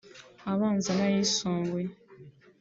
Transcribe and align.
abanza 0.51 0.89
n’ayisumbuye 0.97 1.89